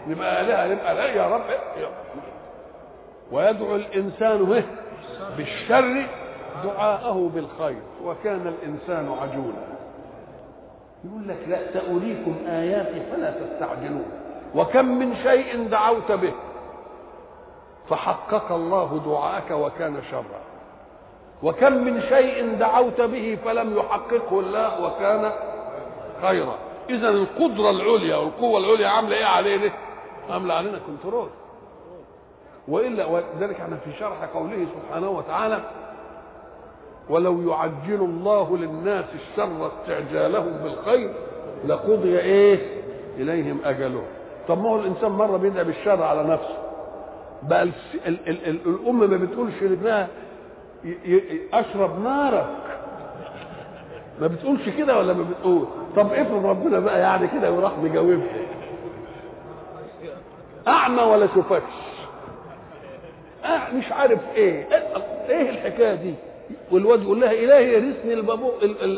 [0.07, 1.41] نبقى آلهة نبقى لا يا رب؟
[3.31, 4.63] ويدعو الإنسان به
[5.37, 6.05] بالشر
[6.63, 7.81] دعاءه بالخير.
[8.05, 9.63] وكان الإنسان عجولا.
[11.05, 14.11] يقول لك لا سأريكم آياتي فلا تستعجلون.
[14.55, 16.33] وكم من شيء دعوت به.
[17.89, 20.41] فحقق الله دعاءك وكان شرا.
[21.43, 25.31] وكم من شيء دعوت به فلم يحققه الله وكان
[26.21, 26.55] خيرا.
[26.89, 29.71] إذا القدرة العليا والقوة العليا عاملة إيه علينا؟
[30.29, 31.29] عاملة علينا كنترول
[32.67, 35.59] وإلا ولذلك إحنا في شرح قوله سبحانه وتعالى
[37.09, 41.13] ولو يعجل الله للناس الشر استعجالهم بالخير
[41.67, 42.59] لقضي إيه؟
[43.17, 44.05] إليهم أجلهم.
[44.47, 46.57] طب ما هو الإنسان مرة بيدعي بالشر على نفسه.
[47.43, 47.71] بقى ال
[48.07, 50.07] ال ال ال الام ما بتقولش لابنها
[51.53, 52.49] أشرب نارك.
[54.21, 58.27] ما بتقولش كده ولا ما بتقول؟ طب افرض ربنا بقى يعني كده وراح مجاوبها.
[60.67, 61.73] أعمى ولا شوفكش
[63.45, 64.67] أه مش عارف إيه.
[65.29, 66.13] إيه الحكاية دي؟
[66.71, 68.51] والواد يقول لها إلهي يرثني البابو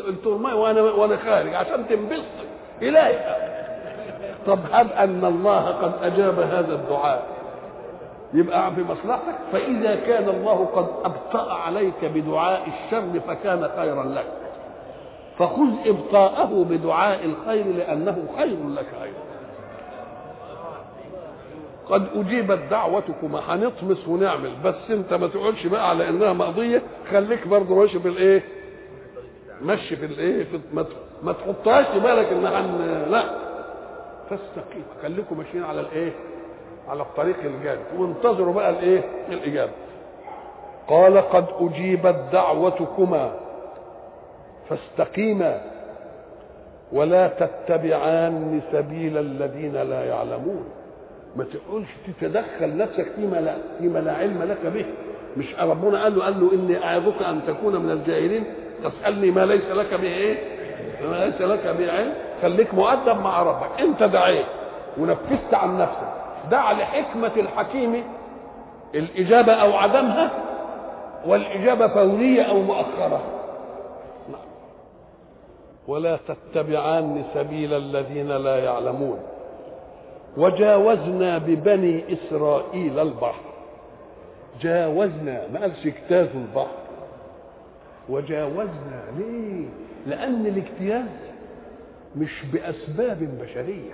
[0.08, 2.24] الترماي وأنا وأنا خارج عشان تنبسط.
[2.82, 3.18] إلهي.
[4.46, 7.26] طب هب أن الله قد أجاب هذا الدعاء؟
[8.34, 14.26] يبقى في مصلحتك؟ فإذا كان الله قد أبطأ عليك بدعاء الشر فكان خيرا لك.
[15.42, 19.22] فخذ ابطاءه بدعاء الخير لأنه خير لك أيضا.
[21.88, 27.74] قد أجيبت دعوتكما هنطمس ونعمل بس انت ما تقولش بقى على إنها مقضية خليك برضه
[27.74, 28.42] ماشي بالإيه؟
[29.62, 30.60] مشي في الايه في
[31.22, 33.24] ما تحطهاش في بالك إن هن لا.
[34.30, 34.84] فاستقيم.
[35.02, 36.12] خليكم ماشيين على الإيه؟
[36.88, 37.78] على الطريق الجاد.
[37.98, 39.72] وانتظروا بقى الإيه؟ الإجابة.
[40.88, 43.32] قال قد أجيبت دعوتكما.
[44.68, 45.60] فاستقيما
[46.92, 50.64] ولا تتبعان سبيل الذين لا يعلمون.
[51.36, 54.84] ما تقولش تتدخل نفسك فيما لا فيما لا علم لك به.
[55.36, 58.44] مش ربنا قال له قال له إني أعظك أن تكون من الجاهلين.
[58.84, 60.38] تسالني ما ليس لك به إيه؟
[61.10, 62.12] ما ليس لك به علم.
[62.42, 63.80] خليك مؤدب مع ربك.
[63.80, 64.46] أنت دعيت.
[64.98, 66.12] ونفذت عن نفسك.
[66.50, 68.04] دع لحكمة الحكيم.
[68.94, 70.30] الإجابة أو عدمها.
[71.26, 73.22] والإجابة فورية أو مؤخرة.
[75.88, 79.18] ولا تتبعان سبيل الذين لا يعلمون.
[80.36, 83.42] وجاوزنا ببني إسرائيل البحر.
[84.60, 86.82] جاوزنا ما قالش اجتازوا البحر.
[88.08, 89.66] وجاوزنا ليه؟
[90.06, 91.08] لأن الاجتياز
[92.16, 93.92] مش بأسباب بشرية.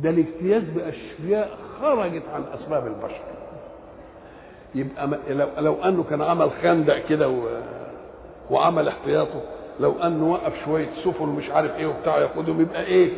[0.00, 3.24] ده الاجتياز بأشياء خرجت عن أسباب البشر.
[4.74, 7.32] يبقى لو, لو أنه كان عمل خندق كده.
[8.50, 9.40] وعمل احتياطه
[9.80, 13.10] لو انه وقف شوية سفن ومش عارف إيه وبتاع ياخدهم يبقى إيه؟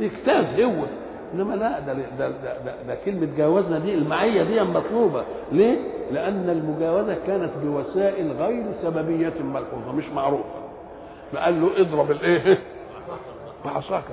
[0.00, 0.72] يجتاز هو.
[1.34, 2.28] إنما لا ده ده, ده,
[2.64, 5.24] ده, ده كلمة جاوزنا دي المعية دي مطلوبة.
[5.52, 5.76] ليه؟
[6.12, 10.44] لأن المجاوزة كانت بوسائل غير سببية ملحوظة مش معروفة.
[11.32, 12.58] فقال له اضرب الايه؟
[13.64, 14.04] بعصاك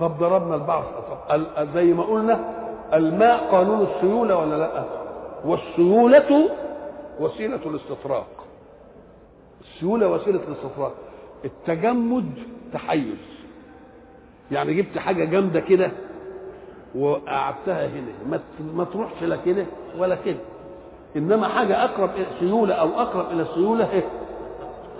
[0.00, 0.84] طب ضربنا البعص
[1.28, 2.40] طب زي ما قلنا
[2.94, 4.84] الماء قانون السيولة ولا لأ؟
[5.44, 6.48] والسيولة
[7.20, 8.26] وسيلة الاستطراق
[9.74, 10.94] السيوله وسيلة الاستطراق
[11.44, 12.30] التجمد
[12.72, 13.38] تحيز.
[14.50, 15.90] يعني جبت حاجة جامدة كده
[16.94, 18.40] وقعدتها هنا.
[18.74, 19.66] ما تروحش لا كده
[19.98, 20.38] ولا كده.
[21.16, 22.10] إنما حاجة أقرب
[22.40, 24.04] سيولة أو أقرب إلى السيوله إيه؟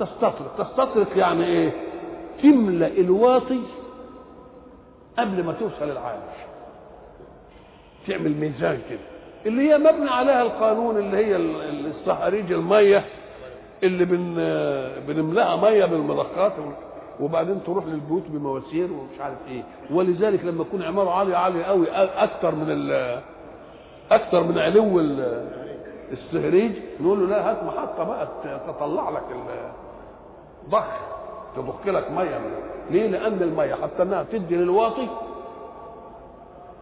[0.00, 0.54] تستطرق.
[0.58, 1.70] تستطرق يعني إيه؟
[2.42, 3.60] تملأ الواطي
[5.18, 6.38] قبل ما توصل العالش
[8.08, 8.98] تعمل ميزان كده.
[9.46, 13.04] اللي هي مبني عليها القانون اللي هي الصهاريج المية.
[13.82, 14.34] اللي بن
[15.06, 16.52] بنملأها مية بالمضخات
[17.20, 22.54] وبعدين تروح للبيوت بمواسير ومش عارف إيه ولذلك لما تكون عماره عاليه عاليه قوي أكتر
[22.54, 22.90] من
[24.10, 25.00] أكتر من علو
[26.12, 28.28] السهريج نقول له لا هات محطة بقى
[28.68, 29.22] تطلع لك
[30.64, 30.84] الضخ
[31.56, 32.50] تضخ لك مية من
[32.90, 35.08] ليه؟ لأن المية حتى إنها تدي للواطي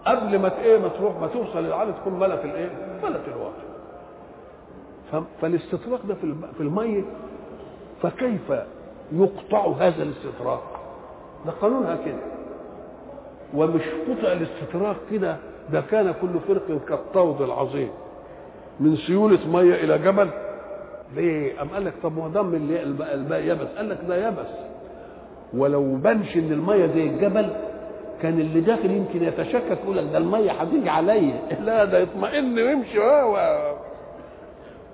[0.07, 2.71] قبل ما إيه ما تروح ما توصل للعالي تكون ملت الايه؟
[3.03, 3.63] ملت الواطي
[5.41, 6.15] فالاستطراق ده
[6.57, 7.03] في المية
[8.03, 8.53] فكيف
[9.13, 10.81] يقطع هذا الاستطراق
[11.47, 12.19] ده قانونها كده
[13.55, 15.37] ومش قطع الاستطراق كده
[15.73, 17.89] ده كان كل فرق كالطود العظيم.
[18.81, 20.31] من سيولة مية إلى جبل.
[21.15, 23.67] ليه؟ أم قال لك طب ما دام الماء يبس.
[23.77, 24.47] قال لك ده يبس.
[25.55, 27.53] ولو بانش إن المية زي الجبل
[28.23, 31.41] كان اللي داخل يمكن يتشكك يقول لك ده المية هتيجي عليا.
[31.67, 32.99] لا ده يطمئن ويمشي.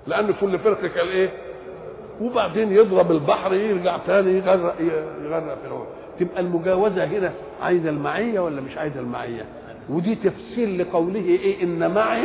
[0.07, 1.29] لأن كل فرق كان إيه؟
[2.21, 4.75] وبعدين يضرب البحر يرجع تاني يغرق
[5.23, 5.85] يغرق في الأول
[6.19, 7.31] تبقى المجاوزة هنا
[7.61, 9.45] عايزة المعية ولا مش عايزة المعية؟
[9.89, 12.21] ودي تفسير لقوله إيه؟ إن معي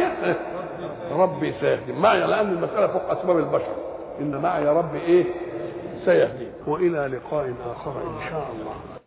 [1.23, 1.93] ربي سيهدي.
[1.93, 3.75] معي لأن المسألة فوق أسباب البشر.
[4.21, 5.25] إن معي ربي إيه؟
[6.05, 6.47] سيهدي.
[6.67, 8.98] وإلى لقاء آخر إن شاء الله.